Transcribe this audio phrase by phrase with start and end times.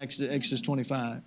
[0.00, 1.22] Exodus 25.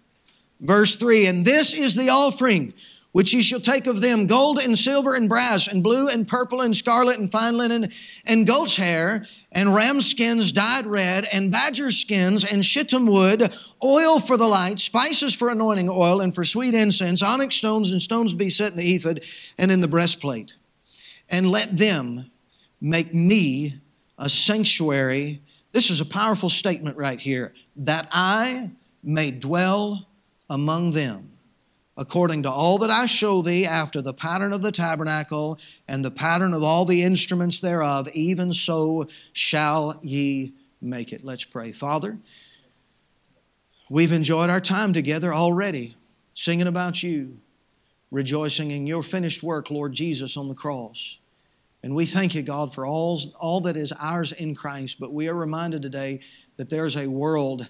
[0.60, 2.74] Verse 3 And this is the offering
[3.12, 6.62] which ye shall take of them gold and silver and brass and blue and purple
[6.62, 7.92] and scarlet and fine linen
[8.26, 14.20] and goat's hair and ram skins dyed red and badger skins and shittim wood, oil
[14.20, 18.34] for the light, spices for anointing oil and for sweet incense, onyx stones and stones
[18.34, 19.24] be set in the ephod
[19.60, 20.56] and in the breastplate.
[21.30, 22.32] And let them
[22.82, 23.76] make me
[24.18, 25.42] a sanctuary.
[25.74, 28.72] This is a powerful statement right here that I
[29.04, 30.08] may dwell
[30.50, 31.34] among them
[31.98, 36.12] according to all that I show thee after the pattern of the tabernacle and the
[36.12, 41.24] pattern of all the instruments thereof, even so shall ye make it.
[41.24, 41.72] Let's pray.
[41.72, 42.18] Father,
[43.90, 45.96] we've enjoyed our time together already,
[46.34, 47.38] singing about you,
[48.12, 51.18] rejoicing in your finished work, Lord Jesus, on the cross.
[51.84, 55.02] And we thank you, God, for all, all that is ours in Christ.
[55.02, 56.22] But we are reminded today
[56.56, 57.70] that there's a world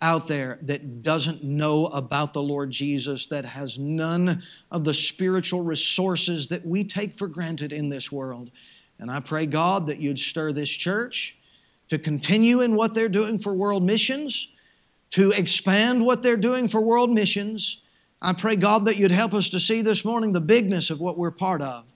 [0.00, 5.62] out there that doesn't know about the Lord Jesus, that has none of the spiritual
[5.62, 8.50] resources that we take for granted in this world.
[8.98, 11.36] And I pray, God, that you'd stir this church
[11.88, 14.50] to continue in what they're doing for world missions,
[15.10, 17.82] to expand what they're doing for world missions.
[18.20, 21.18] I pray, God, that you'd help us to see this morning the bigness of what
[21.18, 21.91] we're part of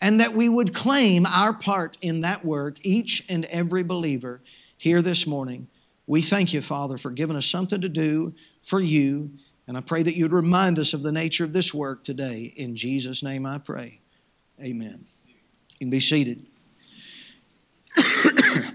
[0.00, 4.40] and that we would claim our part in that work, each and every believer
[4.76, 5.68] here this morning.
[6.06, 9.30] We thank you, Father, for giving us something to do for you.
[9.66, 12.52] And I pray that you'd remind us of the nature of this work today.
[12.56, 14.00] In Jesus' name I pray.
[14.62, 15.04] Amen.
[15.26, 16.44] You can be seated.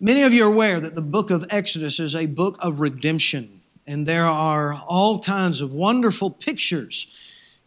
[0.00, 3.62] Many of you are aware that the book of Exodus is a book of redemption,
[3.86, 7.08] and there are all kinds of wonderful pictures.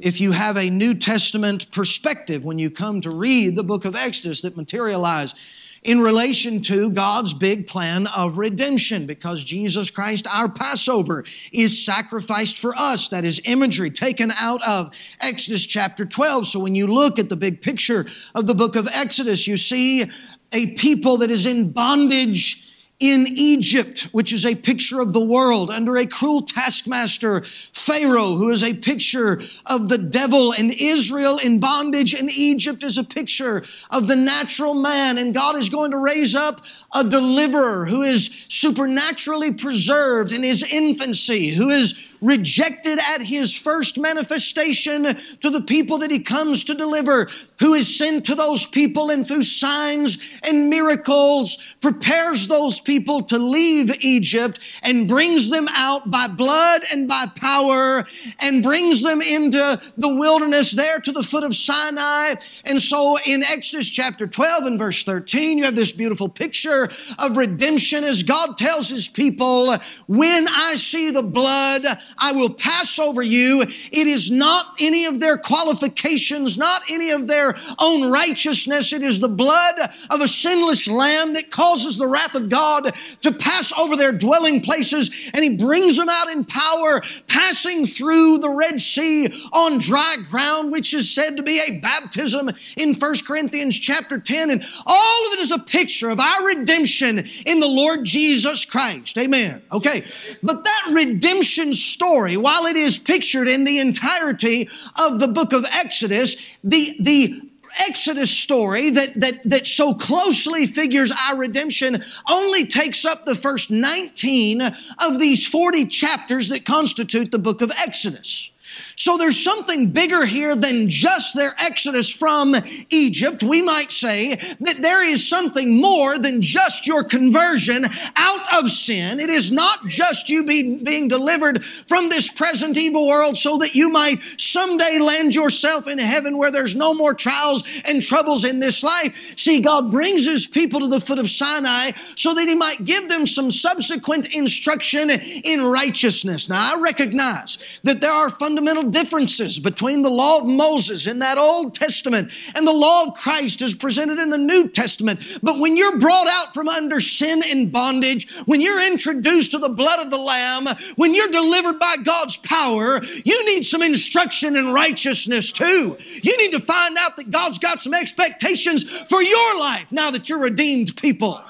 [0.02, 3.96] If you have a New Testament perspective when you come to read the book of
[3.96, 5.36] Exodus that materialize
[5.84, 12.58] in relation to God's big plan of redemption because Jesus Christ, our Passover, is sacrificed
[12.58, 13.10] for us.
[13.10, 16.48] That is imagery taken out of Exodus chapter 12.
[16.48, 20.06] So when you look at the big picture of the book of Exodus, you see
[20.52, 22.71] a people that is in bondage
[23.01, 28.51] in Egypt, which is a picture of the world, under a cruel taskmaster, Pharaoh, who
[28.51, 33.63] is a picture of the devil, and Israel in bondage in Egypt is a picture
[33.89, 35.17] of the natural man.
[35.17, 36.63] And God is going to raise up
[36.94, 44.00] a deliverer who is supernaturally preserved in his infancy, who is rejected at his first
[44.00, 45.04] manifestation
[45.42, 47.28] to the people that he comes to deliver,
[47.59, 53.38] who is sent to those people and through signs and miracles prepares those people to
[53.38, 58.04] leave Egypt and brings them out by blood and by power
[58.42, 62.36] and brings them into the wilderness there to the foot of Sinai.
[62.66, 66.90] And so in Exodus chapter 12 and verse 13, you have this beautiful picture
[67.20, 69.76] of redemption as God tells his people,
[70.08, 71.84] when I see the blood,
[72.18, 73.64] I will pass over you.
[73.64, 78.94] It is not any of their qualifications, not any of their own righteousness.
[78.94, 79.76] It is the blood
[80.10, 84.62] of a sinless lamb that causes the wrath of God to pass over their dwelling
[84.62, 85.32] places.
[85.34, 90.72] And he brings them out in power, passing through the Red Sea on dry ground,
[90.72, 94.50] which is said to be a baptism in 1 Corinthians chapter 10.
[94.50, 99.18] And all of it is a picture of our redemption in the Lord Jesus Christ.
[99.18, 99.62] Amen.
[99.72, 100.04] Okay.
[100.44, 104.67] But that redemption story story, while it is pictured in the entirety
[105.00, 107.39] of the book of Exodus, the, the
[107.88, 111.97] Exodus story that, that, that so closely figures our redemption
[112.28, 117.72] only takes up the first 19 of these 40 chapters that constitute the book of
[117.85, 118.50] Exodus.
[118.96, 122.56] So there's something bigger here than just their exodus from
[122.90, 123.44] Egypt.
[123.44, 129.19] We might say that there is something more than just your conversion out of sin.
[129.19, 133.75] It is not just you be, being delivered from this present evil world so that
[133.75, 138.59] you might someday land yourself in heaven where there's no more trials and troubles in
[138.59, 139.38] this life.
[139.38, 143.09] See, God brings his people to the foot of Sinai so that he might give
[143.09, 146.50] them some subsequent instruction in righteousness.
[146.50, 151.19] Now, I recognize that there are fundamental fundamental differences between the law of Moses in
[151.19, 155.19] that Old Testament and the law of Christ as presented in the New Testament.
[155.44, 159.69] But when you're brought out from under sin and bondage, when you're introduced to the
[159.69, 164.71] blood of the Lamb, when you're delivered by God's power, you need some instruction in
[164.71, 165.97] righteousness too.
[166.23, 170.29] You need to find out that God's got some expectations for your life now that
[170.29, 171.41] you're redeemed people.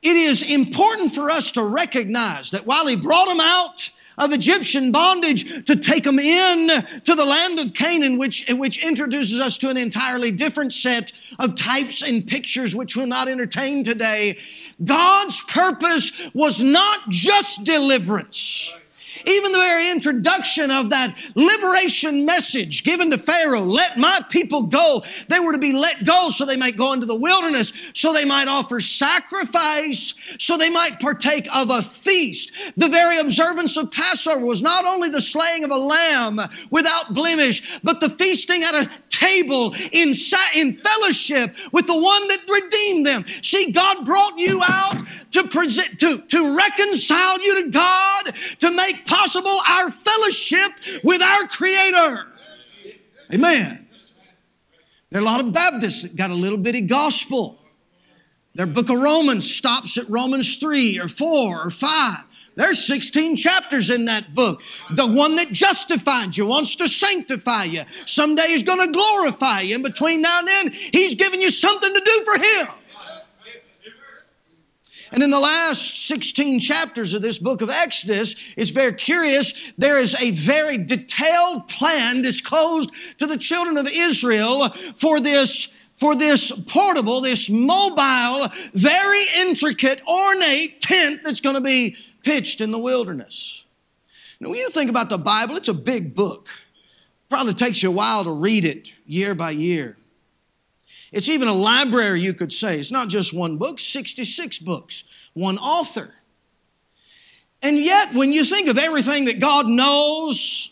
[0.00, 4.92] It is important for us to recognize that while He brought them out, of Egyptian
[4.92, 6.68] bondage to take them in
[7.04, 11.56] to the land of Canaan, which, which introduces us to an entirely different set of
[11.56, 14.36] types and pictures which we'll not entertain today.
[14.84, 18.47] God's purpose was not just deliverance.
[19.28, 25.02] Even the very introduction of that liberation message given to Pharaoh, let my people go.
[25.28, 28.24] They were to be let go so they might go into the wilderness, so they
[28.24, 32.52] might offer sacrifice, so they might partake of a feast.
[32.76, 36.40] The very observance of Passover was not only the slaying of a lamb
[36.70, 40.14] without blemish, but the feasting at a table in,
[40.54, 43.24] in fellowship with the one that redeemed them.
[43.42, 49.04] See, God brought you out to present, to, to reconcile you to God, to make
[49.18, 50.70] possible our fellowship
[51.02, 52.26] with our Creator.
[53.34, 53.86] Amen.
[55.10, 57.58] There are a lot of Baptists that got a little bitty gospel.
[58.54, 62.16] Their book of Romans stops at Romans 3 or 4 or 5.
[62.56, 64.62] There's 16 chapters in that book.
[64.94, 67.82] The one that justifies you, wants to sanctify you.
[68.04, 69.76] Someday he's going to glorify you.
[69.76, 72.66] In between now and then, he's giving you something to do for him.
[75.12, 79.72] And in the last 16 chapters of this book of Exodus, it's very curious.
[79.78, 86.14] There is a very detailed plan disclosed to the children of Israel for this for
[86.14, 92.78] this portable, this mobile, very intricate, ornate tent that's going to be pitched in the
[92.78, 93.64] wilderness.
[94.40, 96.48] Now, when you think about the Bible, it's a big book.
[97.28, 99.96] Probably takes you a while to read it year by year.
[101.12, 102.78] It's even a library, you could say.
[102.78, 106.14] It's not just one book, 66 books, one author.
[107.62, 110.70] And yet, when you think of everything that God knows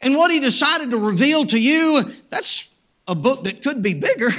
[0.00, 2.70] and what He decided to reveal to you, that's
[3.06, 4.28] a book that could be bigger.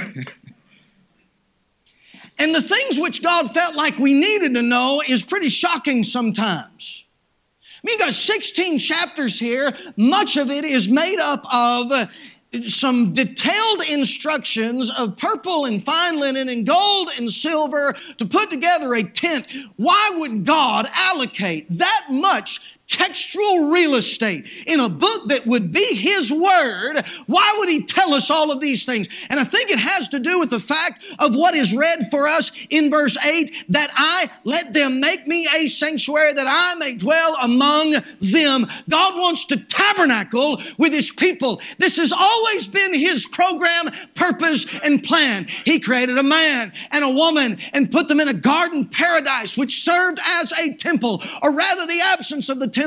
[2.38, 7.04] and the things which God felt like we needed to know is pretty shocking sometimes.
[7.76, 9.72] I mean, you got 16 chapters here.
[9.96, 11.92] Much of it is made up of
[12.64, 18.94] some detailed instructions of purple and fine linen and gold and silver to put together
[18.94, 19.46] a tent.
[19.76, 25.94] Why would God allocate that much textual real estate in a book that would be
[25.94, 29.08] His Word, why would He tell us all of these things?
[29.28, 32.26] And I think it has to do with the fact of what is read for
[32.26, 36.94] us in verse 8 that I let them make me a sanctuary that I may
[36.94, 38.66] dwell among them.
[38.88, 41.60] God wants to tabernacle with His people.
[41.78, 45.46] This has always been His program, purpose, and plan.
[45.64, 49.82] He created a man and a woman and put them in a garden paradise which
[49.82, 52.85] served as a temple, or rather the absence of the temple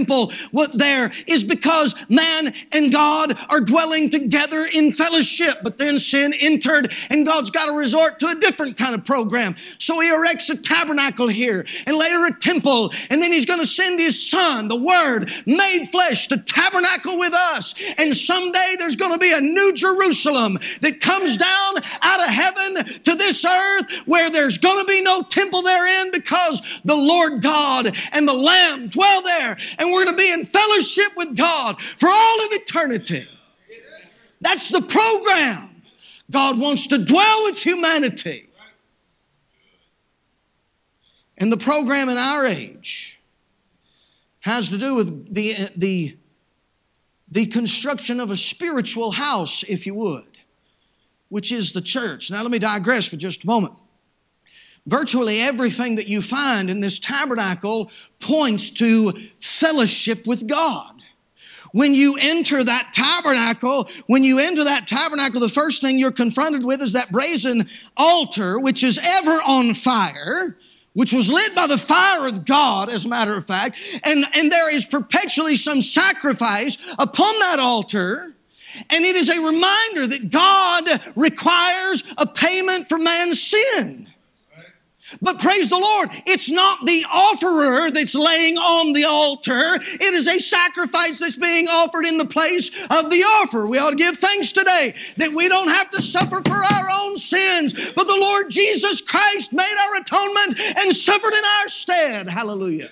[0.52, 5.58] what there is because man and God are dwelling together in fellowship.
[5.64, 9.56] But then sin entered and God's got to resort to a different kind of program.
[9.78, 12.92] So he erects a tabernacle here and later a temple.
[13.10, 17.34] And then he's going to send his son, the word made flesh to tabernacle with
[17.34, 17.76] us.
[17.98, 23.02] And someday there's going to be a new Jerusalem that comes down out of heaven
[23.04, 27.92] to this earth where there's going to be no temple therein because the Lord God
[28.14, 32.10] and the Lamb dwell there and we're going to be in fellowship with God for
[32.10, 33.28] all of eternity.
[34.42, 35.82] That's the program.
[36.30, 38.50] God wants to dwell with humanity.
[41.38, 43.20] And the program in our age
[44.42, 46.18] has to do with the, the,
[47.32, 50.38] the construction of a spiritual house, if you would,
[51.30, 52.30] which is the church.
[52.30, 53.74] Now, let me digress for just a moment.
[54.90, 60.96] Virtually everything that you find in this tabernacle points to fellowship with God.
[61.74, 66.66] When you enter that tabernacle, when you enter that tabernacle, the first thing you're confronted
[66.66, 70.58] with is that brazen altar, which is ever on fire,
[70.94, 73.78] which was lit by the fire of God, as a matter of fact.
[74.04, 78.34] And, and there is perpetually some sacrifice upon that altar.
[78.90, 84.08] And it is a reminder that God requires a payment for man's sin.
[85.22, 89.76] But praise the Lord, it's not the offerer that's laying on the altar.
[89.82, 93.66] It is a sacrifice that's being offered in the place of the offer.
[93.66, 97.18] We ought to give thanks today that we don't have to suffer for our own
[97.18, 102.30] sins, but the Lord Jesus Christ made our atonement and suffered in our stead.
[102.30, 102.90] Hallelujah.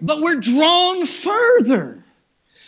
[0.00, 2.01] But we're drawn further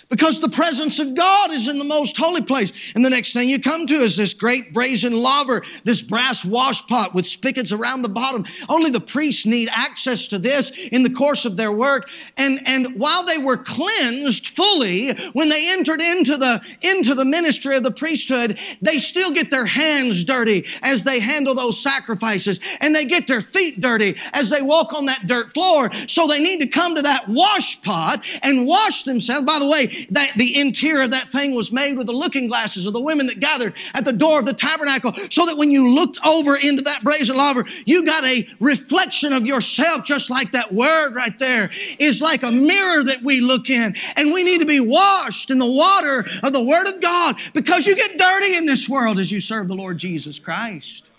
[0.08, 2.92] because the presence of God is in the most holy place.
[2.94, 6.86] And the next thing you come to is this great brazen laver, this brass wash
[6.86, 8.44] pot with spigots around the bottom.
[8.68, 12.08] Only the priests need access to this in the course of their work.
[12.36, 17.76] And, and while they were cleansed fully, when they entered into the, into the ministry
[17.76, 22.94] of the priesthood, they still get their hands dirty as they handle those sacrifices and
[22.94, 25.90] they get their feet dirty as they walk on that dirt floor.
[26.08, 29.46] So they need to come to that wash pot and wash themselves.
[29.46, 32.86] By the way, that the interior of that thing was made with the looking glasses
[32.86, 35.94] of the women that gathered at the door of the tabernacle so that when you
[35.94, 40.72] looked over into that brazen laver, you got a reflection of yourself, just like that
[40.72, 43.94] word right there is like a mirror that we look in.
[44.16, 47.86] And we need to be washed in the water of the word of God because
[47.86, 51.10] you get dirty in this world as you serve the Lord Jesus Christ.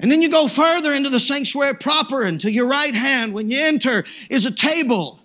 [0.00, 3.50] And then you go further into the sanctuary proper, and to your right hand, when
[3.50, 5.19] you enter, is a table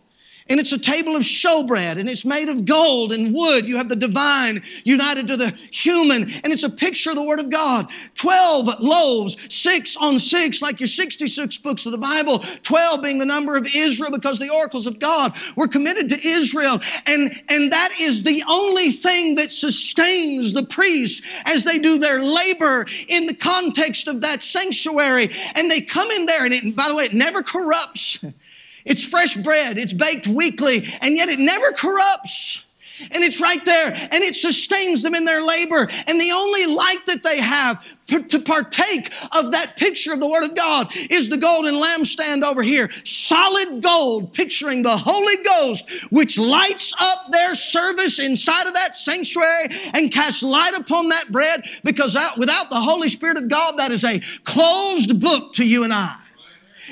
[0.47, 3.65] and it's a table of showbread and it's made of gold and wood.
[3.65, 7.39] You have the divine united to the human and it's a picture of the Word
[7.39, 7.89] of God.
[8.13, 12.39] 12 loaves, six on six, like your 66 books of the Bible.
[12.61, 16.79] 12 being the number of Israel because the oracles of God were committed to Israel.
[17.07, 22.21] And, and that is the only thing that sustains the priests as they do their
[22.21, 25.29] labor in the context of that sanctuary.
[25.55, 28.23] And they come in there and it, by the way, it never corrupts.
[28.85, 29.77] It's fresh bread.
[29.77, 32.61] It's baked weekly, and yet it never corrupts.
[33.11, 35.85] And it's right there, and it sustains them in their labor.
[36.07, 40.45] And the only light that they have to partake of that picture of the Word
[40.45, 42.89] of God is the golden lampstand over here.
[43.03, 49.67] Solid gold, picturing the Holy Ghost, which lights up their service inside of that sanctuary
[49.93, 54.05] and casts light upon that bread, because without the Holy Spirit of God, that is
[54.05, 56.15] a closed book to you and I.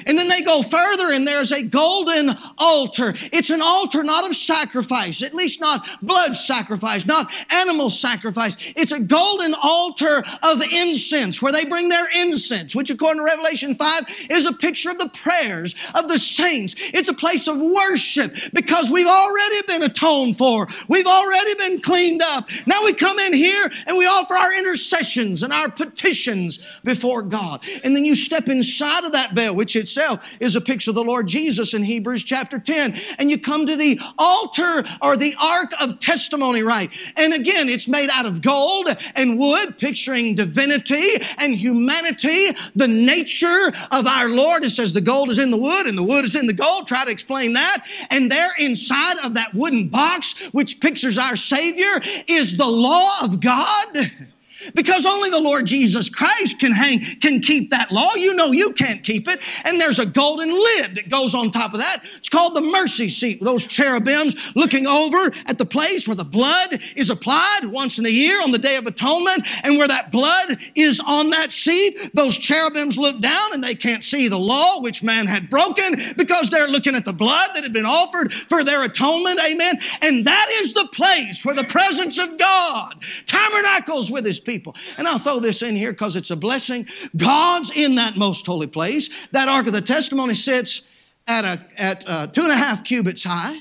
[0.05, 3.13] And then they go further and there's a golden altar.
[3.31, 8.73] It's an altar not of sacrifice, at least not blood sacrifice, not animal sacrifice.
[8.75, 13.75] It's a golden altar of incense where they bring their incense, which according to Revelation
[13.75, 16.75] 5 is a picture of the prayers of the saints.
[16.77, 20.67] It's a place of worship because we've already been atoned for.
[20.89, 22.49] We've already been cleaned up.
[22.65, 27.63] Now we come in here and we offer our intercessions and our petitions before God.
[27.83, 30.95] And then you step inside of that veil, which is itself is a picture of
[30.95, 32.95] the Lord Jesus in Hebrews chapter 10.
[33.19, 36.89] And you come to the altar or the ark of testimony, right?
[37.17, 38.87] And again, it's made out of gold
[39.17, 41.03] and wood, picturing divinity
[41.37, 44.63] and humanity, the nature of our Lord.
[44.63, 46.87] It says the gold is in the wood and the wood is in the gold.
[46.87, 47.85] Try to explain that.
[48.09, 53.41] And there inside of that wooden box, which pictures our Savior, is the law of
[53.41, 53.87] God.
[54.75, 58.13] Because only the Lord Jesus Christ can hang, can keep that law.
[58.15, 59.39] You know you can't keep it.
[59.65, 61.97] And there's a golden lid that goes on top of that.
[62.03, 63.41] It's called the mercy seat.
[63.41, 68.09] Those cherubims looking over at the place where the blood is applied once in a
[68.09, 69.45] year on the Day of Atonement.
[69.63, 74.03] And where that blood is on that seat, those cherubims look down and they can't
[74.03, 77.73] see the law which man had broken because they're looking at the blood that had
[77.73, 79.39] been offered for their atonement.
[79.43, 79.75] Amen.
[80.01, 82.93] And that is the place where the presence of God
[83.25, 84.75] tabernacles with his people people.
[84.97, 86.85] And I'll throw this in here because it's a blessing.
[87.15, 89.27] God's in that most holy place.
[89.27, 90.83] That Ark of the Testimony sits
[91.27, 93.57] at, a, at uh, two and a half cubits high.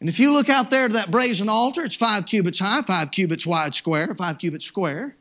[0.00, 3.10] And if you look out there to that brazen altar, it's five cubits high, five
[3.10, 5.16] cubits wide square, five cubits square.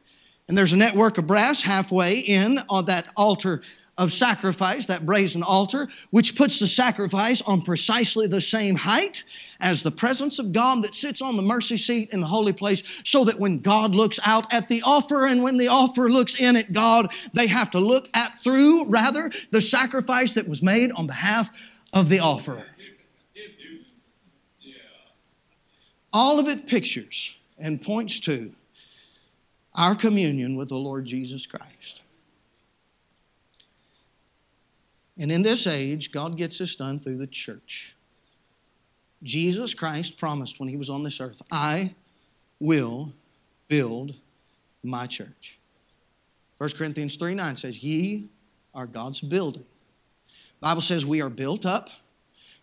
[0.47, 3.61] And there's a network of brass halfway in on that altar
[3.97, 9.23] of sacrifice, that brazen altar, which puts the sacrifice on precisely the same height
[9.59, 13.01] as the presence of God that sits on the mercy seat in the holy place,
[13.03, 16.55] so that when God looks out at the offer and when the offer looks in
[16.55, 21.07] at God, they have to look at through, rather, the sacrifice that was made on
[21.07, 21.49] behalf
[21.91, 22.63] of the offerer.
[26.13, 28.53] All of it pictures and points to
[29.73, 32.01] our communion with the Lord Jesus Christ.
[35.19, 37.95] And in this age, God gets this done through the church.
[39.23, 41.95] Jesus Christ promised when he was on this earth, I
[42.59, 43.13] will
[43.67, 44.15] build
[44.83, 45.59] my church.
[46.59, 48.29] 1 Corinthians 3 9 says, Ye
[48.73, 49.65] are God's building.
[50.59, 51.89] Bible says we are built up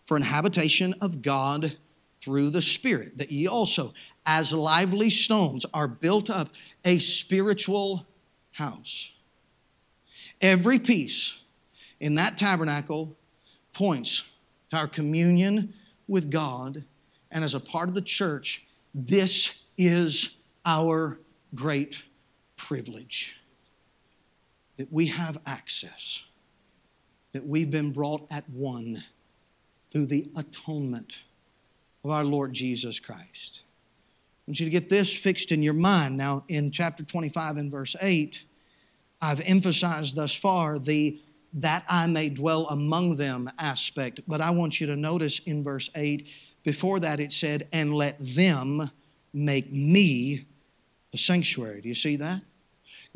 [0.05, 1.77] for an habitation of God
[2.21, 3.93] through the Spirit, that ye also,
[4.25, 6.49] as lively stones, are built up
[6.83, 8.05] a spiritual
[8.51, 9.11] house.
[10.41, 11.39] Every piece
[12.05, 13.17] in that tabernacle
[13.73, 14.31] points
[14.69, 15.73] to our communion
[16.07, 16.83] with God.
[17.31, 21.19] And as a part of the church, this is our
[21.55, 22.03] great
[22.57, 23.41] privilege
[24.77, 26.25] that we have access,
[27.31, 28.97] that we've been brought at one
[29.89, 31.23] through the atonement
[32.03, 33.63] of our Lord Jesus Christ.
[33.65, 36.17] I want you to get this fixed in your mind.
[36.17, 38.45] Now, in chapter 25 and verse 8,
[39.19, 41.19] I've emphasized thus far the
[41.55, 44.19] that I may dwell among them aspect.
[44.27, 46.27] But I want you to notice in verse 8,
[46.63, 48.91] before that it said, and let them
[49.33, 50.45] make me
[51.13, 51.81] a sanctuary.
[51.81, 52.41] Do you see that?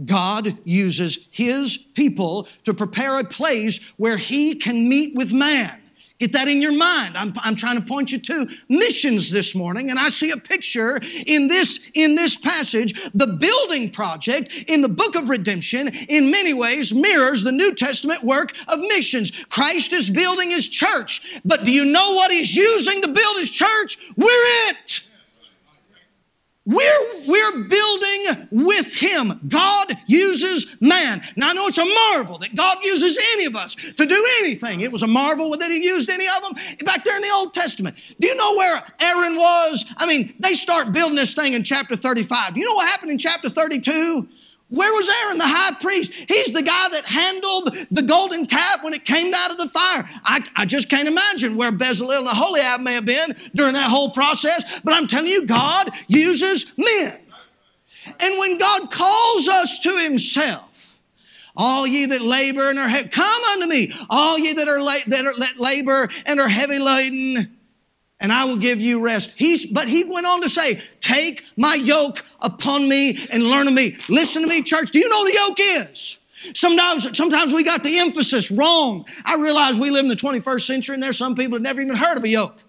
[0.03, 5.81] God uses His people to prepare a place where He can meet with man.
[6.19, 7.15] Get that in your mind.
[7.17, 10.99] I'm, I'm trying to point you to missions this morning, and I see a picture
[11.25, 13.09] in this, in this passage.
[13.13, 18.21] The building project in the book of redemption, in many ways, mirrors the New Testament
[18.23, 19.31] work of missions.
[19.45, 23.49] Christ is building his church, but do you know what he's using to build his
[23.49, 23.97] church?
[24.17, 25.01] We're it.
[26.69, 29.39] We're, we're building with Him.
[29.47, 31.19] God uses man.
[31.35, 34.81] Now I know it's a marvel that God uses any of us to do anything.
[34.81, 37.55] It was a marvel that He used any of them back there in the Old
[37.55, 37.97] Testament.
[38.19, 39.85] Do you know where Aaron was?
[39.97, 42.53] I mean, they start building this thing in chapter 35.
[42.53, 44.27] Do you know what happened in chapter 32?
[44.69, 46.13] Where was Aaron, the high priest?
[46.13, 50.03] He's the guy that handled the golden calf when it came out of the fire.
[50.23, 54.11] I, I just can't imagine where Bezalel and Aholiab may have been during that whole
[54.11, 57.19] process, but I'm telling you, God uses men.
[58.19, 60.99] And when God calls us to himself,
[61.55, 63.91] all ye that labor and are heavy, come unto me.
[64.09, 67.57] All ye that are, la- that are that labor and are heavy laden,
[68.19, 69.33] and I will give you rest.
[69.35, 73.73] He's, but he went on to say, take my yoke upon me and learn of
[73.73, 73.95] me.
[74.09, 74.91] Listen to me, church.
[74.91, 76.19] Do you know a yoke is?
[76.53, 79.05] Sometimes, sometimes we got the emphasis wrong.
[79.25, 81.95] I realize we live in the 21st century and there's some people that never even
[81.95, 82.63] heard of a yoke.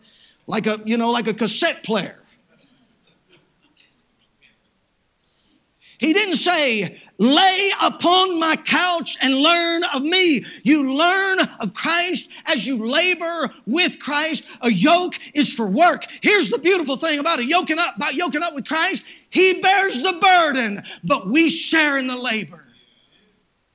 [0.47, 2.17] Like a, you know, like a cassette player.
[6.01, 10.43] He didn't say, lay upon my couch and learn of me.
[10.63, 14.45] You learn of Christ as you labor with Christ.
[14.63, 16.07] A yoke is for work.
[16.23, 19.03] Here's the beautiful thing about a yoking up, about yoking up with Christ.
[19.29, 22.65] He bears the burden, but we share in the labor.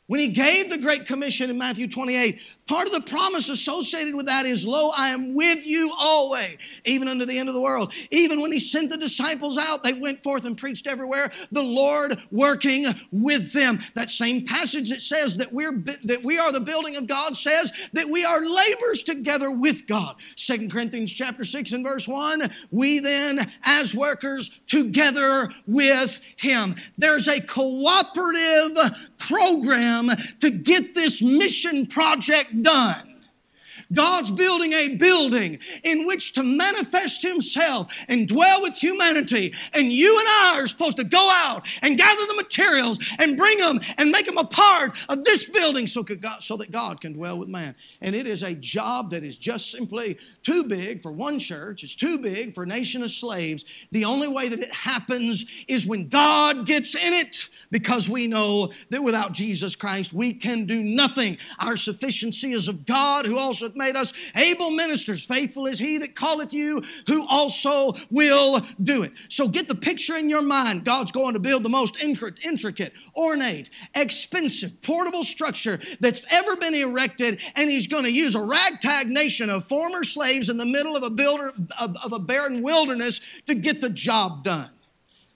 [0.08, 4.25] When he gave the Great Commission in Matthew 28, part of the promise associated with
[4.25, 7.93] that is, Lo, I am with you always, even unto the end of the world.
[8.12, 12.17] Even when he sent the disciples out, they went forth and preached everywhere, the Lord
[12.31, 13.79] working with them.
[13.93, 15.74] That same passage that says that we're
[16.05, 20.15] that we are the building of God says that we are laborers together with God.
[20.36, 26.75] Second Corinthians chapter 6 and verse 1, we then as workers together with him.
[26.98, 33.04] There's a cooperative program to get this mission project done.
[33.93, 39.53] God's building a building in which to manifest Himself and dwell with humanity.
[39.74, 43.57] And you and I are supposed to go out and gather the materials and bring
[43.57, 47.13] them and make them a part of this building so, God, so that God can
[47.13, 47.75] dwell with man.
[48.01, 51.95] And it is a job that is just simply too big for one church, it's
[51.95, 53.87] too big for a nation of slaves.
[53.91, 58.71] The only way that it happens is when God gets in it because we know
[58.89, 61.37] that without Jesus Christ we can do nothing.
[61.59, 65.25] Our sufficiency is of God who also made us able ministers.
[65.25, 69.11] Faithful is he that calleth you, who also will do it.
[69.29, 70.85] So get the picture in your mind.
[70.85, 77.42] God's going to build the most intricate, ornate, expensive, portable structure that's ever been erected,
[77.55, 81.03] and he's going to use a ragtag nation of former slaves in the middle of
[81.03, 84.70] a builder of, of a barren wilderness to get the job done.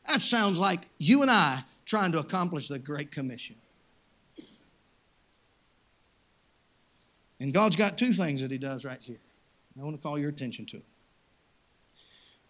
[0.08, 3.56] That sounds like you and I trying to accomplish the Great Commission.
[7.39, 9.19] And God's got two things that He does right here.
[9.80, 10.86] I want to call your attention to it.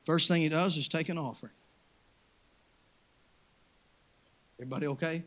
[0.03, 1.53] First thing He does is take an offering.
[4.57, 5.23] Everybody okay?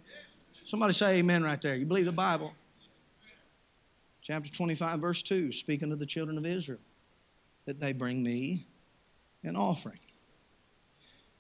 [0.65, 1.75] Somebody say amen right there.
[1.75, 2.53] You believe the Bible?
[4.21, 6.79] Chapter 25, verse 2, speaking to the children of Israel,
[7.65, 8.67] that they bring me
[9.43, 9.99] an offering.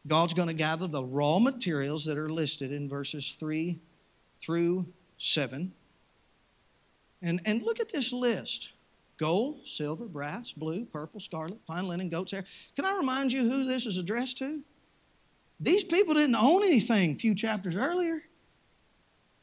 [0.07, 3.81] God's going to gather the raw materials that are listed in verses 3
[4.41, 4.87] through
[5.19, 5.73] 7
[7.23, 8.73] and, and look at this list
[9.19, 12.45] gold, silver, brass, blue, purple, scarlet, fine linen, goat's hair.
[12.75, 14.61] Can I remind you who this is addressed to?
[15.61, 18.25] These people didn't own anything a few chapters earlier.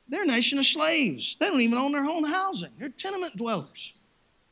[0.09, 1.37] They're a nation of slaves.
[1.39, 2.71] They don't even own their own housing.
[2.77, 3.93] They're tenement dwellers.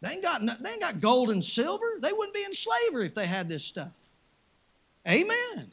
[0.02, 1.86] They ain't got, they ain't got gold and silver.
[2.02, 3.98] They wouldn't be in slavery if they had this stuff.
[5.06, 5.72] Amen.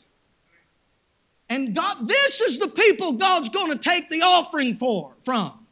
[1.51, 5.64] And God, this is the people God's going to take the offering for from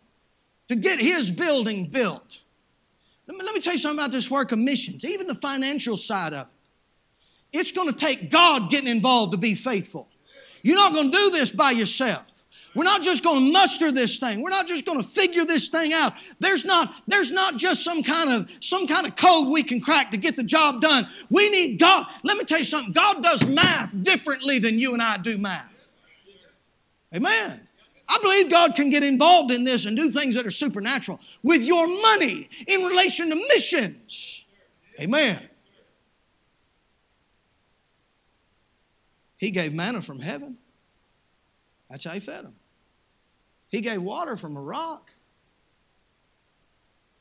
[0.73, 2.43] to get his building built.
[3.27, 5.97] Let me, let me tell you something about this work of missions, even the financial
[5.97, 7.59] side of it.
[7.59, 10.09] It's going to take God getting involved to be faithful.
[10.63, 12.23] You're not going to do this by yourself.
[12.75, 14.41] We're not just going to muster this thing.
[14.41, 16.15] We're not just going to figure this thing out.
[16.41, 20.11] There's not, there's not just some kind of some kind of code we can crack
[20.13, 21.07] to get the job done.
[21.31, 22.07] We need God.
[22.23, 22.93] Let me tell you something.
[22.93, 25.69] God does math differently than you and I do math.
[27.15, 27.69] Amen.
[28.13, 31.65] I believe God can get involved in this and do things that are supernatural with
[31.65, 34.45] your money in relation to missions.
[35.01, 35.39] Amen.
[39.39, 40.59] He gave manna from heaven.
[41.89, 42.55] That's how he fed them.
[43.69, 45.11] He gave water from a rock.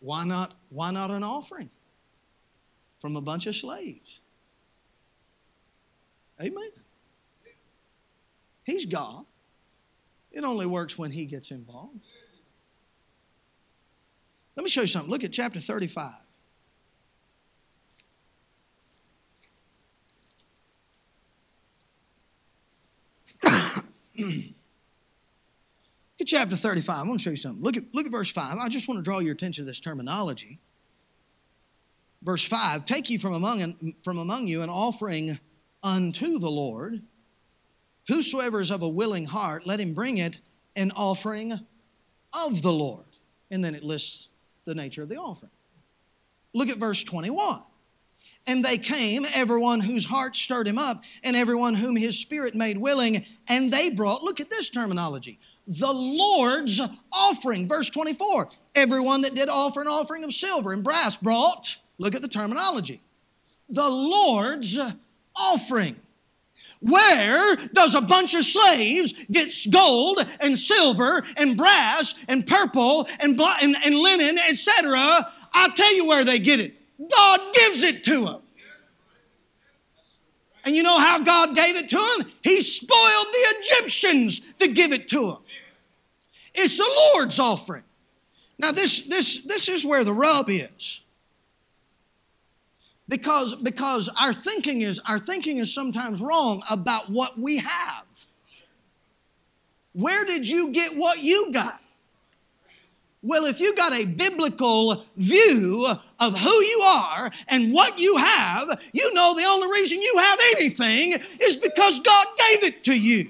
[0.01, 1.69] Why not, why not an offering
[2.99, 4.19] from a bunch of slaves?
[6.41, 6.69] Amen.
[8.65, 9.25] He's God.
[10.32, 12.00] It only works when He gets involved.
[14.56, 15.10] Let me show you something.
[15.10, 16.12] Look at chapter 35.
[26.22, 26.96] Get chapter 35.
[26.96, 27.63] I want to show you something.
[27.63, 28.58] Look at, look at verse 5.
[28.60, 30.60] I just want to draw your attention to this terminology.
[32.22, 35.39] Verse 5 Take ye from among, from among you an offering
[35.82, 37.02] unto the Lord.
[38.07, 40.39] Whosoever is of a willing heart, let him bring it
[40.75, 41.53] an offering
[42.33, 43.05] of the Lord.
[43.49, 44.29] And then it lists
[44.65, 45.51] the nature of the offering.
[46.53, 47.61] Look at verse 21.
[48.47, 52.77] And they came, everyone whose heart stirred him up, and everyone whom his spirit made
[52.77, 57.67] willing, and they brought, look at this terminology, the Lord's offering.
[57.67, 62.23] Verse 24 everyone that did offer an offering of silver and brass brought, look at
[62.23, 63.01] the terminology,
[63.69, 64.79] the Lord's
[65.35, 65.95] offering.
[66.82, 73.39] Where does a bunch of slaves get gold and silver and brass and purple and,
[73.62, 74.98] and, and linen, etc.?
[75.54, 76.76] I'll tell you where they get it.
[77.10, 78.41] God gives it to them.
[80.65, 82.32] And you know how God gave it to them?
[82.44, 85.38] He spoiled the Egyptians to give it to them.
[86.54, 87.84] It's the Lord's offering.
[88.58, 91.02] Now, this, this, this is where the rub is.
[93.12, 98.06] Because, because our thinking is our thinking is sometimes wrong about what we have.
[99.91, 101.82] Where did you get what you got?
[103.21, 105.88] Well, if you got a biblical view
[106.21, 110.39] of who you are and what you have, you know the only reason you have
[110.56, 113.30] anything is because God gave it to you.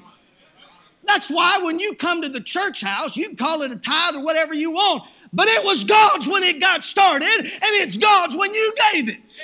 [1.07, 4.23] That's why when you come to the church house, you call it a tithe or
[4.23, 7.49] whatever you want, but it was God's when it got started, and
[7.81, 9.41] it's God's when you gave it.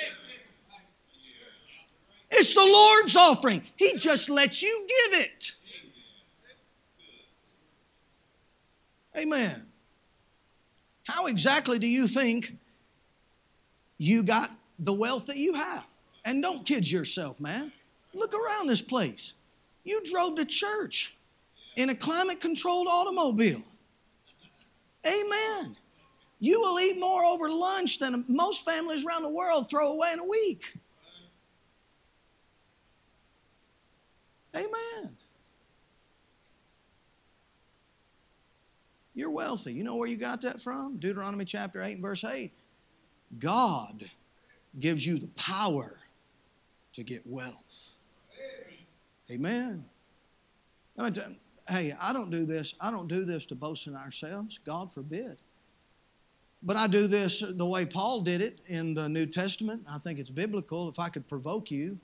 [2.30, 3.62] It's the Lord's offering.
[3.76, 5.52] He just lets you give it.
[9.18, 9.66] Amen.
[11.04, 12.56] How exactly do you think
[13.96, 15.86] you got the wealth that you have?
[16.24, 17.72] And don't kid yourself, man.
[18.14, 19.32] Look around this place.
[19.84, 21.16] You drove to church
[21.76, 23.62] in a climate controlled automobile.
[25.06, 25.76] Amen.
[26.40, 30.20] You will eat more over lunch than most families around the world throw away in
[30.20, 30.74] a week.
[34.54, 35.16] Amen.
[39.14, 39.74] You're wealthy.
[39.74, 40.98] You know where you got that from?
[40.98, 42.52] Deuteronomy chapter 8 and verse 8.
[43.38, 44.04] God
[44.78, 46.00] gives you the power
[46.92, 47.96] to get wealth.
[49.30, 49.84] Amen.
[51.68, 52.74] Hey, I don't do this.
[52.80, 54.58] I don't do this to boast in ourselves.
[54.64, 55.42] God forbid.
[56.62, 59.82] But I do this the way Paul did it in the New Testament.
[59.88, 60.88] I think it's biblical.
[60.88, 61.98] If I could provoke you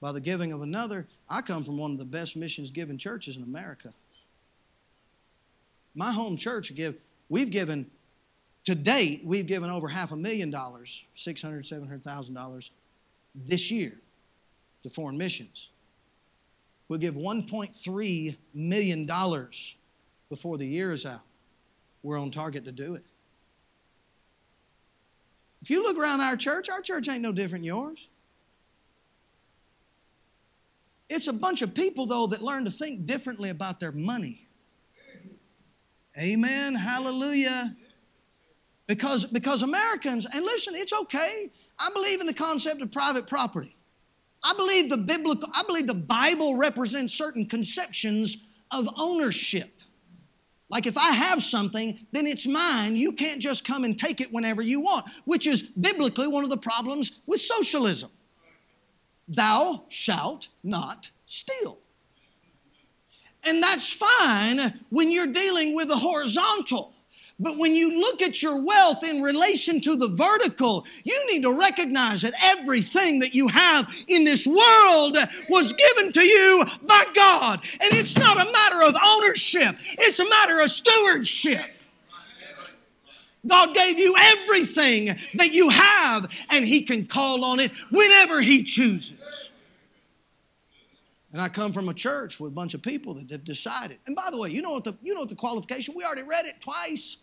[0.00, 3.36] by the giving of another, I come from one of the best missions given churches
[3.36, 3.92] in America.
[5.94, 6.96] My home church give
[7.28, 7.90] we've given
[8.64, 12.70] to date we've given over half a million dollars, six hundred, seven hundred thousand dollars
[13.34, 13.98] this year
[14.82, 15.70] to foreign missions.
[16.88, 19.76] We'll give 1.3 million dollars
[20.28, 21.20] before the year is out.
[22.02, 23.04] We're on target to do it.
[25.62, 28.08] If you look around our church, our church ain't no different than yours.
[31.10, 34.46] It's a bunch of people, though, that learn to think differently about their money.
[36.16, 36.76] Amen.
[36.76, 37.76] Hallelujah.
[38.86, 41.50] Because, because Americans, and listen, it's okay.
[41.78, 43.76] I believe in the concept of private property.
[44.42, 49.80] I believe the biblical, I believe the Bible represents certain conceptions of ownership.
[50.70, 52.94] Like if I have something, then it's mine.
[52.94, 56.50] You can't just come and take it whenever you want, which is biblically one of
[56.50, 58.10] the problems with socialism.
[59.30, 61.78] Thou shalt not steal.
[63.46, 66.94] And that's fine when you're dealing with the horizontal.
[67.38, 71.58] But when you look at your wealth in relation to the vertical, you need to
[71.58, 75.16] recognize that everything that you have in this world
[75.48, 77.64] was given to you by God.
[77.80, 81.79] And it's not a matter of ownership, it's a matter of stewardship.
[83.46, 88.62] God gave you everything that you have, and He can call on it whenever He
[88.62, 89.50] chooses.
[91.32, 93.98] And I come from a church with a bunch of people that have decided.
[94.06, 95.94] And by the way, you know what the you know what the qualification?
[95.96, 97.18] We already read it twice.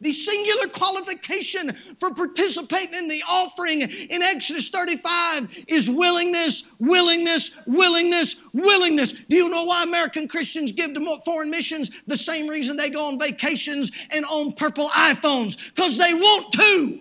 [0.00, 8.36] The singular qualification for participating in the offering in Exodus 35 is willingness, willingness, willingness,
[8.52, 9.12] willingness.
[9.12, 12.02] Do you know why American Christians give to foreign missions?
[12.06, 17.00] The same reason they go on vacations and own purple iPhones, because they want to.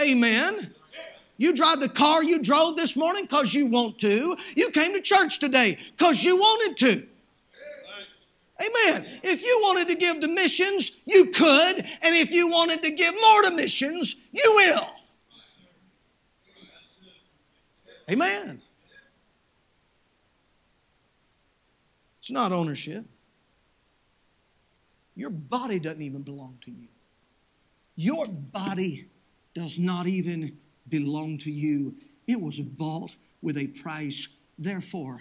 [0.00, 0.72] Amen.
[1.36, 4.36] You drive the car you drove this morning because you want to.
[4.56, 7.06] You came to church today because you wanted to.
[8.60, 9.06] Amen.
[9.22, 11.76] If you wanted to give to missions, you could.
[12.02, 14.90] And if you wanted to give more to missions, you will.
[18.10, 18.62] Amen.
[22.18, 23.04] It's not ownership.
[25.14, 26.88] Your body doesn't even belong to you.
[27.96, 29.08] Your body
[29.54, 30.56] does not even
[30.88, 31.96] belong to you.
[32.26, 34.28] It was bought with a price.
[34.58, 35.20] Therefore,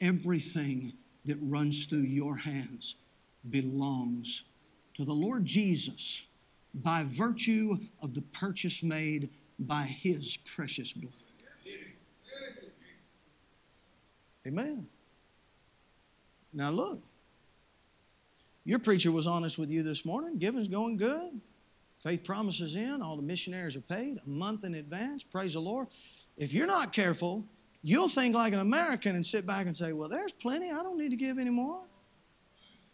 [0.00, 0.92] everything
[1.26, 2.96] that runs through your hands
[3.50, 4.44] belongs
[4.94, 6.26] to the Lord Jesus
[6.74, 11.12] by virtue of the purchase made by his precious blood.
[14.46, 14.86] Amen.
[16.52, 17.02] Now look,
[18.64, 20.38] your preacher was honest with you this morning.
[20.38, 21.40] Giving's going good.
[21.98, 23.02] Faith promises in.
[23.02, 25.24] All the missionaries are paid a month in advance.
[25.24, 25.88] Praise the Lord.
[26.36, 27.44] If you're not careful,
[27.88, 30.72] You'll think like an American and sit back and say, Well, there's plenty.
[30.72, 31.82] I don't need to give anymore.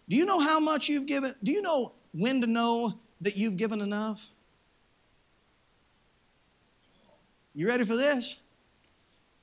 [0.07, 1.35] Do you know how much you've given?
[1.43, 4.29] Do you know when to know that you've given enough?
[7.55, 8.37] You ready for this?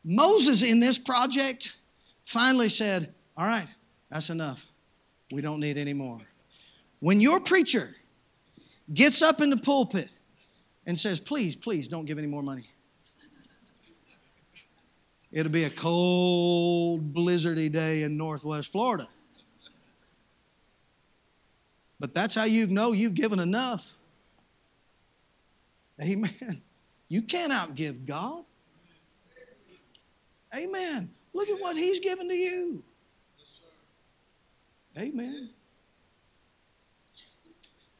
[0.03, 1.77] Moses in this project
[2.21, 3.73] finally said, All right,
[4.11, 4.71] that's enough.
[5.31, 6.19] We don't need any more.
[6.99, 7.95] When your preacher
[8.93, 10.09] gets up in the pulpit
[10.85, 12.69] and says, Please, please don't give any more money.
[15.31, 19.07] It'll be a cold, blizzardy day in northwest Florida.
[21.99, 23.93] But that's how you know you've given enough.
[26.01, 26.61] Amen.
[27.09, 28.43] You can't outgive God.
[30.55, 31.09] Amen.
[31.33, 32.83] Look at what He's given to you.
[34.97, 35.49] Amen.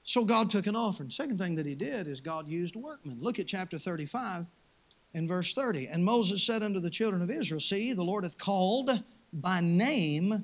[0.03, 1.11] So God took an offering.
[1.11, 3.17] Second thing that He did is God used workmen.
[3.21, 4.45] Look at chapter 35
[5.13, 5.87] in verse 30.
[5.87, 8.91] And Moses said unto the children of Israel, See, the Lord hath called
[9.33, 10.43] by name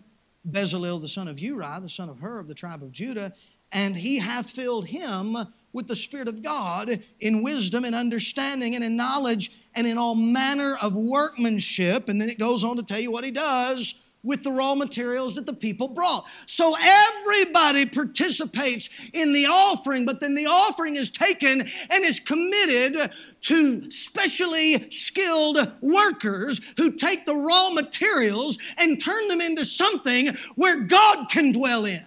[0.50, 3.34] Bezalel the son of Uri, the son of Hur of the tribe of Judah,
[3.72, 5.36] and he hath filled him
[5.74, 10.16] with the Spirit of God in wisdom and understanding and in knowledge and in all
[10.16, 12.08] manner of workmanship.
[12.08, 15.36] And then it goes on to tell you what he does with the raw materials
[15.36, 16.26] that the people brought.
[16.48, 23.12] So everybody participates in the offering, but then the offering is taken and is committed
[23.42, 30.82] to specially skilled workers who take the raw materials and turn them into something where
[30.82, 32.06] God can dwell in.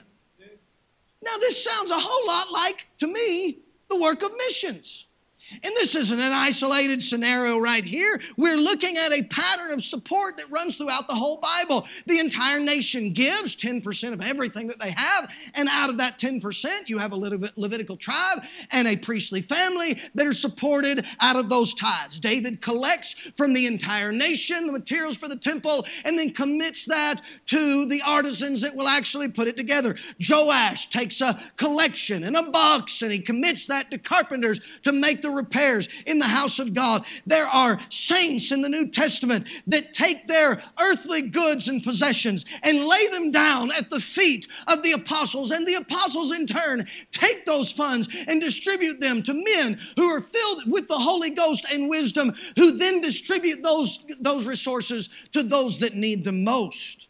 [1.22, 3.58] Now, this sounds a whole lot like, to me,
[3.90, 5.06] the work of missions.
[5.50, 8.20] And this isn't an isolated scenario right here.
[8.36, 11.86] We're looking at a pattern of support that runs throughout the whole Bible.
[12.06, 15.32] The entire nation gives 10% of everything that they have.
[15.54, 20.26] And out of that 10%, you have a Levitical tribe and a priestly family that
[20.26, 22.20] are supported out of those tithes.
[22.20, 27.22] David collects from the entire nation the materials for the temple and then commits that
[27.46, 29.94] to the artisans that will actually put it together.
[30.20, 35.22] Joash takes a collection in a box and he commits that to carpenters to make
[35.22, 37.04] the repairs in the house of God.
[37.26, 42.84] There are saints in the New Testament that take their earthly goods and possessions and
[42.84, 45.50] lay them down at the feet of the apostles.
[45.50, 50.20] And the apostles, in turn, take those funds and distribute them to men who are
[50.20, 55.78] filled with the Holy Ghost and wisdom, who then distribute those, those resources to those
[55.78, 57.08] that need them most.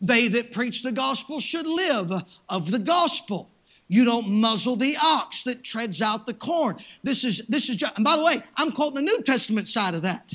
[0.00, 2.10] They that preach the gospel should live
[2.48, 3.51] of the gospel.
[3.92, 6.76] You don't muzzle the ox that treads out the corn.
[7.02, 10.00] This is, this is, and by the way, I'm quoting the New Testament side of
[10.00, 10.32] that.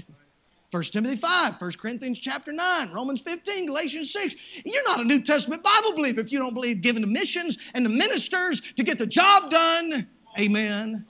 [0.70, 4.36] 1 Timothy 5, 1 Corinthians chapter 9, Romans 15, Galatians 6.
[4.64, 7.84] You're not a New Testament Bible believer if you don't believe giving to missions and
[7.84, 10.08] the ministers to get the job done.
[10.38, 11.08] Amen.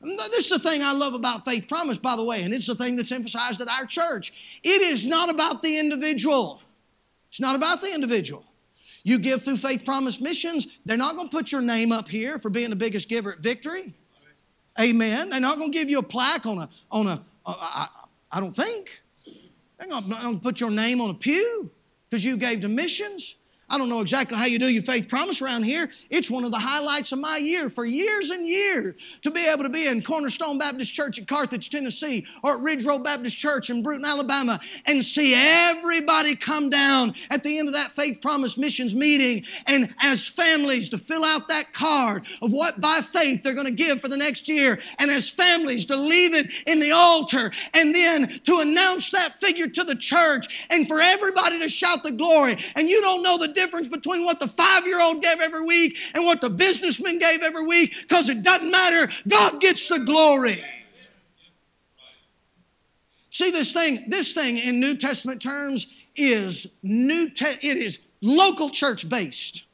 [0.00, 2.76] This is the thing I love about faith promise, by the way, and it's the
[2.76, 4.60] thing that's emphasized at our church.
[4.64, 6.62] It is not about the individual.
[7.28, 8.46] It's not about the individual.
[9.08, 12.38] You give through Faith Promise Missions, they're not going to put your name up here
[12.38, 13.94] for being the biggest giver at Victory.
[14.78, 15.30] Amen.
[15.30, 17.22] They're not going to give you a plaque on a, on a.
[17.46, 17.88] I,
[18.30, 19.00] I don't think.
[19.78, 21.70] They're not going to put your name on a pew
[22.10, 23.36] because you gave to missions.
[23.70, 25.88] I don't know exactly how you do your faith promise around here.
[26.10, 29.64] It's one of the highlights of my year for years and years to be able
[29.64, 33.68] to be in Cornerstone Baptist Church at Carthage, Tennessee, or at Ridge Road Baptist Church
[33.68, 38.56] in Brewton, Alabama, and see everybody come down at the end of that faith promise
[38.56, 43.54] missions meeting and as families to fill out that card of what by faith they're
[43.54, 46.92] going to give for the next year, and as families to leave it in the
[46.92, 52.02] altar, and then to announce that figure to the church, and for everybody to shout
[52.02, 52.56] the glory.
[52.74, 55.96] And you don't know the difference between what the five year old gave every week
[56.14, 59.12] and what the businessman gave every week because it doesn't matter.
[59.26, 60.62] God gets the glory.
[63.30, 68.70] See this thing, this thing in New Testament terms is new te- it is local
[68.70, 69.64] church based.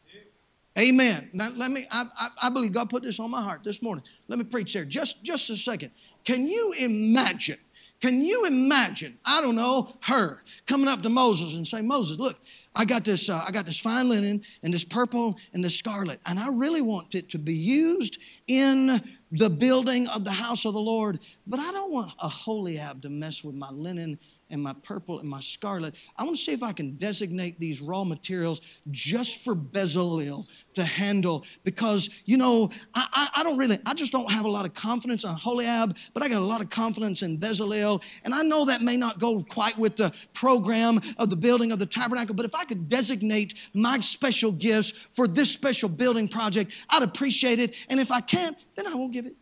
[0.78, 1.30] Amen.
[1.32, 4.04] Now let me I, I, I believe God put this on my heart this morning.
[4.28, 5.92] Let me preach there just just a second.
[6.24, 7.58] Can you imagine?
[8.00, 9.18] Can you imagine?
[9.24, 12.38] I don't know her coming up to Moses and say, Moses, look,
[12.74, 16.18] I got this, uh, I got this fine linen and this purple and this scarlet,
[16.26, 20.74] and I really want it to be used in the building of the house of
[20.74, 21.20] the Lord.
[21.46, 24.18] But I don't want Aholiab to mess with my linen
[24.50, 25.94] and my purple and my scarlet.
[26.16, 30.84] I want to see if I can designate these raw materials just for Bezalel to
[30.84, 34.66] handle because, you know, I, I, I, don't really, I just don't have a lot
[34.66, 38.02] of confidence on Holiab, but I got a lot of confidence in Bezalel.
[38.24, 41.78] And I know that may not go quite with the program of the building of
[41.78, 46.86] the tabernacle, but if I could designate my special gifts for this special building project,
[46.90, 47.86] I'd appreciate it.
[47.88, 49.36] And if I can't, then I won't give it.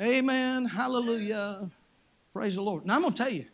[0.00, 0.66] Amen.
[0.66, 1.70] Hallelujah.
[2.32, 2.86] Praise the Lord.
[2.86, 3.46] Now I'm going to tell you.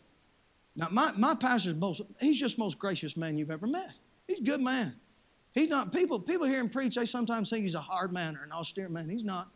[0.75, 3.93] Now my, my pastor's most, he's just most gracious man you've ever met.
[4.27, 4.95] He's a good man.
[5.53, 8.43] He's not, people, people hear him preach, they sometimes think he's a hard man or
[8.43, 9.07] an austere man.
[9.07, 9.49] He's not.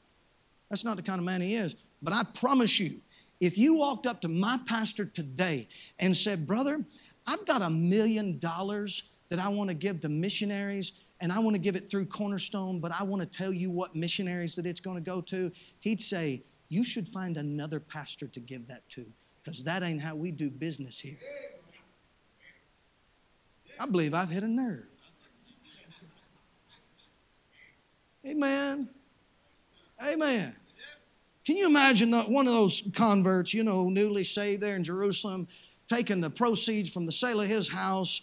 [0.69, 1.75] That's not the kind of man he is.
[2.01, 3.01] But I promise you,
[3.39, 5.67] if you walked up to my pastor today
[5.99, 6.83] and said, Brother,
[7.25, 11.55] I've got a million dollars that I want to give to missionaries and I want
[11.55, 14.79] to give it through Cornerstone, but I want to tell you what missionaries that it's
[14.79, 19.05] going to go to, he'd say, you should find another pastor to give that to
[19.43, 21.17] because that ain't how we do business here.
[23.79, 24.89] I believe I've hit a nerve.
[28.25, 28.89] Amen.
[30.05, 30.53] Amen.
[31.45, 35.47] Can you imagine one of those converts, you know, newly saved there in Jerusalem,
[35.87, 38.21] taking the proceeds from the sale of his house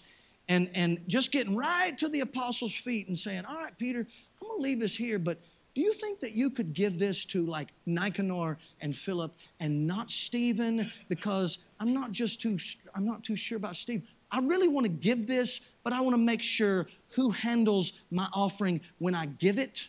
[0.50, 4.48] and, and just getting right to the apostles' feet and saying, All right, Peter, I'm
[4.48, 5.40] going to leave this here, but
[5.74, 10.10] do you think that you could give this to like Nicanor and Philip and not
[10.10, 10.90] Stephen?
[11.08, 12.58] Because I'm not just too
[12.94, 14.06] I'm not too sure about Stephen.
[14.30, 18.28] I really want to give this, but I want to make sure who handles my
[18.32, 19.88] offering when I give it.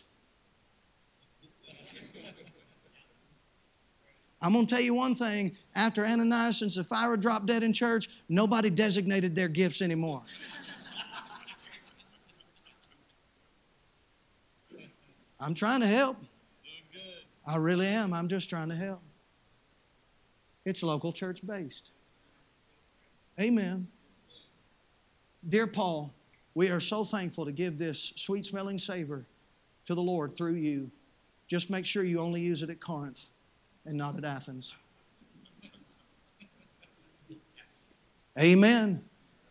[4.42, 5.56] I'm going to tell you one thing.
[5.74, 10.22] After Ananias and Sapphira dropped dead in church, nobody designated their gifts anymore.
[15.40, 16.16] I'm trying to help.
[17.46, 18.12] I really am.
[18.12, 19.02] I'm just trying to help.
[20.64, 21.92] It's local church based.
[23.40, 23.86] Amen.
[25.48, 26.12] Dear Paul,
[26.54, 29.26] we are so thankful to give this sweet smelling savor
[29.84, 30.90] to the Lord through you.
[31.46, 33.26] Just make sure you only use it at Corinth
[33.84, 34.74] and not at Athens.
[38.38, 39.04] Amen.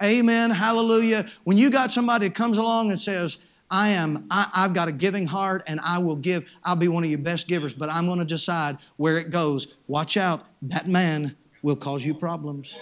[0.03, 0.51] Amen.
[0.51, 1.25] Hallelujah.
[1.45, 3.37] When you got somebody that comes along and says,
[3.75, 6.49] I am, I, have got a giving heart and I will give.
[6.63, 9.75] I'll be one of your best givers, but I'm going to decide where it goes.
[9.87, 12.79] Watch out, that man will cause you problems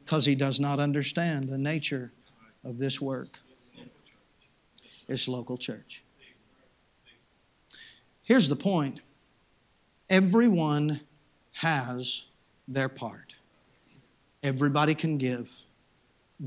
[0.00, 2.12] because he does not understand the nature
[2.62, 3.40] of this work.
[5.08, 6.04] It's local church.
[8.22, 9.00] Here's the point
[10.10, 11.00] everyone
[11.52, 12.26] has
[12.68, 13.36] their part,
[14.42, 15.50] everybody can give.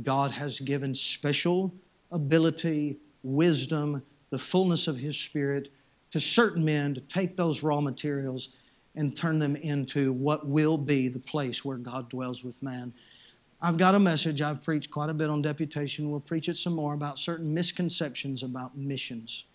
[0.03, 1.73] God has given special
[2.15, 5.69] ability, wisdom, the fullness of His Spirit
[6.11, 8.49] to certain men to take those raw materials
[8.95, 12.93] and turn them into what will be the place where God dwells with man.
[13.61, 14.41] I've got a message.
[14.41, 16.09] I've preached quite a bit on deputation.
[16.09, 19.45] We'll preach it some more about certain misconceptions about missions.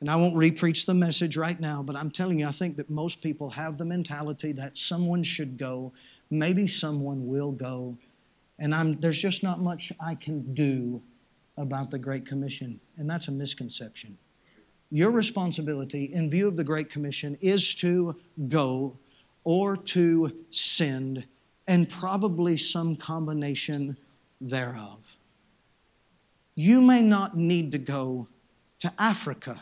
[0.00, 2.90] And I won't repreach the message right now, but I'm telling you, I think that
[2.90, 5.92] most people have the mentality that someone should go,
[6.30, 7.96] maybe someone will go,
[8.58, 11.02] and I'm, there's just not much I can do
[11.56, 14.18] about the Great Commission, and that's a misconception.
[14.90, 18.16] Your responsibility, in view of the Great Commission, is to
[18.48, 18.98] go
[19.44, 21.26] or to send
[21.66, 23.96] and probably some combination
[24.40, 25.16] thereof.
[26.54, 28.28] You may not need to go
[28.80, 29.60] to Africa.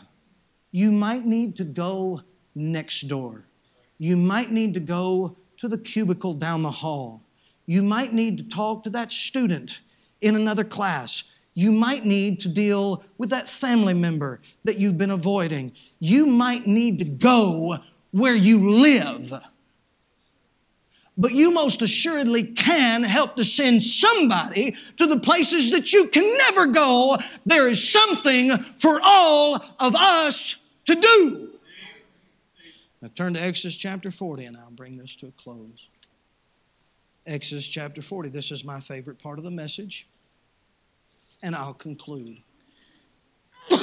[0.71, 2.21] You might need to go
[2.53, 3.45] next door.
[3.97, 7.23] You might need to go to the cubicle down the hall.
[7.65, 9.81] You might need to talk to that student
[10.21, 11.23] in another class.
[11.57, 15.71] You might need to deal with that family member that you've been avoiding.
[15.99, 17.77] You might need to go
[18.11, 19.33] where you live.
[21.17, 26.37] But you most assuredly can help to send somebody to the places that you can
[26.37, 27.17] never go.
[27.45, 31.49] There is something for all of us to do.
[33.01, 35.87] Now turn to Exodus chapter 40 and I'll bring this to a close.
[37.25, 38.27] Exodus chapter 40.
[38.27, 40.05] This is my favorite part of the message
[41.45, 42.39] and I'll conclude.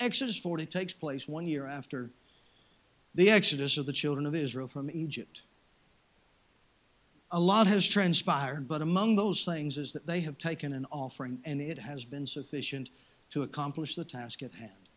[0.00, 2.10] Exodus 40 takes place one year after
[3.16, 5.42] the exodus of the children of Israel from Egypt.
[7.32, 11.40] A lot has transpired, but among those things is that they have taken an offering
[11.44, 12.90] and it has been sufficient
[13.30, 14.88] to accomplish the task at hand.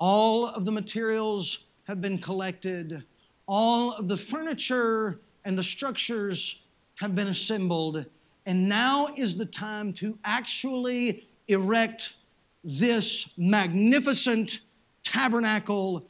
[0.00, 3.04] All of the materials have been collected,
[3.46, 6.64] all of the furniture and the structures
[6.96, 8.06] have been assembled,
[8.46, 12.14] and now is the time to actually erect
[12.62, 14.60] this magnificent
[15.02, 16.08] tabernacle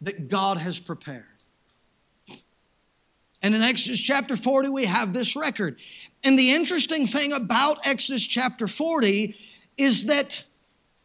[0.00, 1.24] that God has prepared.
[3.42, 5.80] And in Exodus chapter 40, we have this record.
[6.24, 9.34] And the interesting thing about Exodus chapter 40
[9.76, 10.44] is that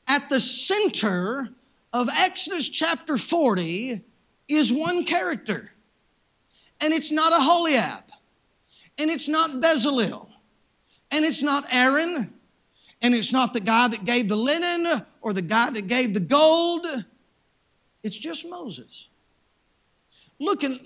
[0.07, 1.49] at the center
[1.93, 4.01] of Exodus chapter 40
[4.47, 5.71] is one character.
[6.83, 8.10] And it's not a Aholiab
[8.99, 10.29] and it's not Bezalel,
[11.11, 12.33] and it's not Aaron,
[13.01, 16.19] and it's not the guy that gave the linen or the guy that gave the
[16.19, 16.85] gold.
[18.03, 19.09] It's just Moses.
[20.39, 20.79] Look and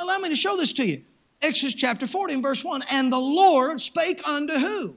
[0.00, 1.02] allow me to show this to you.
[1.42, 2.82] Exodus chapter 40 and verse 1.
[2.92, 4.96] And the Lord spake unto who?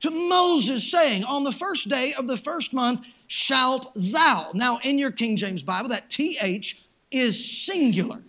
[0.00, 4.50] To Moses, saying, On the first day of the first month shalt thou.
[4.52, 8.22] Now, in your King James Bible, that TH is singular.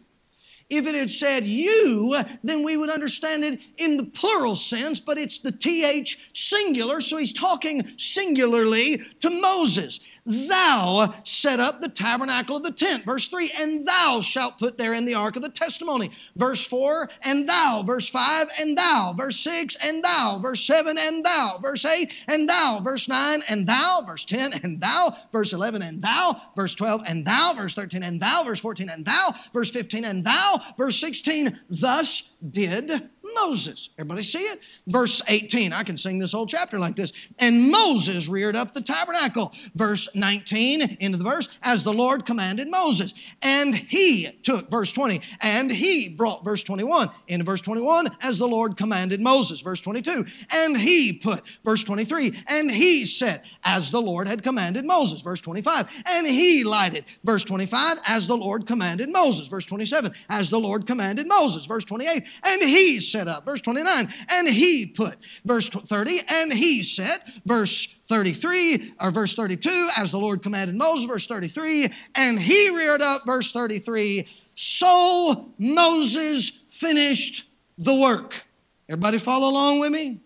[0.67, 5.17] If it had said you, then we would understand it in the plural sense, but
[5.17, 9.99] it's the TH singular, so he's talking singularly to Moses.
[10.25, 13.05] Thou set up the tabernacle of the tent.
[13.05, 16.09] Verse 3, and thou shalt put therein the ark of the testimony.
[16.35, 17.83] Verse 4, and thou.
[17.85, 19.13] Verse 5, and thou.
[19.15, 20.39] Verse 6, and thou.
[20.41, 21.59] Verse 7, and thou.
[21.61, 22.79] Verse 8, and thou.
[22.83, 24.01] Verse 9, and thou.
[24.03, 25.15] Verse 10, and thou.
[25.31, 26.41] Verse 11, and thou.
[26.55, 27.53] Verse 12, and thou.
[27.55, 28.43] Verse 13, and thou.
[28.43, 29.29] Verse 14, and thou.
[29.53, 30.54] Verse 15, and thou.
[30.77, 33.89] Verse 16, thus did Moses.
[33.97, 34.59] Everybody see it?
[34.87, 35.73] Verse 18.
[35.73, 37.29] I can sing this whole chapter like this.
[37.39, 39.51] And Moses reared up the tabernacle.
[39.73, 43.13] Verse 19, into the verse, as the Lord commanded Moses.
[43.41, 48.47] And he took, verse 20, and he brought, verse 21, into verse 21, as the
[48.47, 49.61] Lord commanded Moses.
[49.61, 54.85] Verse 22, and he put, verse 23, and he set, as the Lord had commanded
[54.85, 55.21] Moses.
[55.21, 57.05] Verse 25, and he lighted.
[57.23, 59.47] Verse 25, as the Lord commanded Moses.
[59.47, 61.65] Verse 27, as the Lord commanded Moses.
[61.65, 63.45] Verse 28, and he set up.
[63.45, 65.15] Verse 29, and he put.
[65.45, 67.27] Verse 30, and he set.
[67.45, 71.05] Verse 33, or verse 32, as the Lord commanded Moses.
[71.05, 73.25] Verse 33, and he reared up.
[73.25, 77.47] Verse 33, so Moses finished
[77.77, 78.45] the work.
[78.89, 80.21] Everybody follow along with me?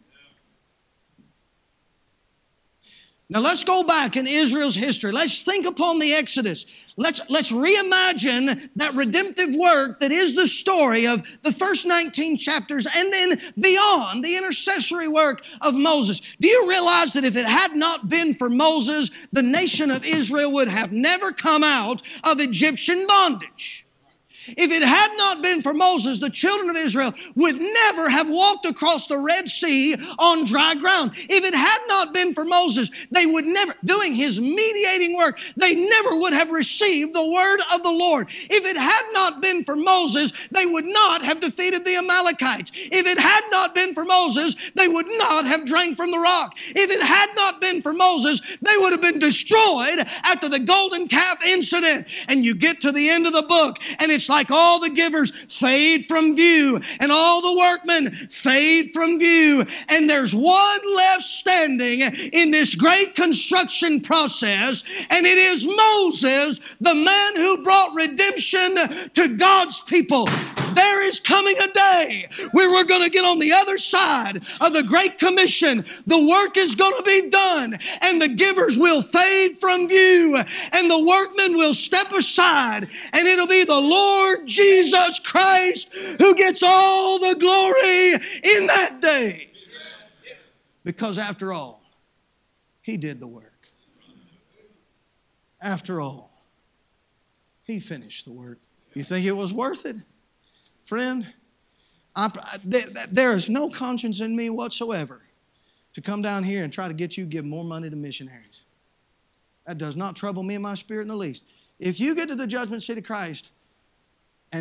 [3.32, 5.12] Now let's go back in Israel's history.
[5.12, 6.66] Let's think upon the Exodus.
[6.98, 12.88] Let's, let's reimagine that redemptive work that is the story of the first 19 chapters
[12.92, 16.22] and then beyond the intercessory work of Moses.
[16.42, 20.52] Do you realize that if it had not been for Moses, the nation of Israel
[20.54, 23.86] would have never come out of Egyptian bondage?
[24.58, 28.66] If it had not been for Moses, the children of Israel would never have walked
[28.66, 31.12] across the Red Sea on dry ground.
[31.16, 35.76] If it had not been for Moses, they would never, doing his mediating work, they
[35.76, 38.28] never would have received the word of the Lord.
[38.30, 42.72] If it had not been for Moses, they would not have defeated the Amalekites.
[42.76, 46.54] If it had not been for Moses, they would not have drank from the rock.
[46.58, 51.08] If it had not been for Moses, they would have been destroyed after the golden
[51.08, 52.08] calf incident.
[52.28, 54.90] And you get to the end of the book, and it's like, like all the
[54.90, 59.66] givers fade from view and all the workmen fade from view.
[59.90, 62.00] And there's one left standing
[62.32, 68.76] in this great construction process, and it is Moses, the man who brought redemption
[69.16, 70.30] to God's people.
[70.74, 71.09] There is
[71.40, 75.18] coming a day where we're going to get on the other side of the Great
[75.18, 75.78] Commission.
[76.06, 80.38] The work is going to be done, and the givers will fade from view,
[80.74, 86.62] and the workmen will step aside, and it'll be the Lord Jesus Christ who gets
[86.62, 89.50] all the glory in that day.
[90.84, 91.82] Because after all,
[92.82, 93.70] He did the work.
[95.62, 96.32] After all,
[97.64, 98.60] He finished the work.
[98.94, 99.98] You think it was worth it?
[100.90, 101.24] Friend,
[102.16, 102.32] I,
[103.12, 105.22] there is no conscience in me whatsoever
[105.94, 108.64] to come down here and try to get you to give more money to missionaries.
[109.68, 111.44] That does not trouble me in my spirit in the least.
[111.78, 113.52] If you get to the judgment seat of Christ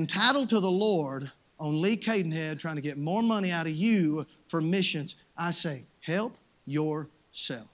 [0.07, 4.26] tattle to the Lord on Lee Cadenhead trying to get more money out of you
[4.49, 7.70] for missions, I say, help yourself.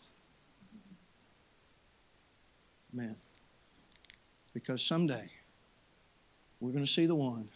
[2.93, 3.17] Man.
[4.53, 5.29] Because someday
[6.61, 7.49] we're going to see the one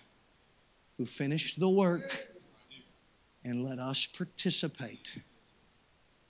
[0.99, 2.26] who finished the work
[3.44, 5.22] and let us participate,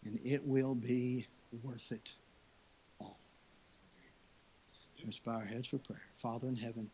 [0.05, 1.27] and it will be
[1.65, 2.15] worth it
[3.01, 3.19] all.
[5.05, 6.03] Let's bow our heads for prayer.
[6.15, 6.91] Father in heaven,